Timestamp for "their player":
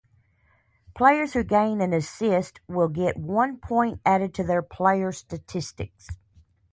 4.43-5.11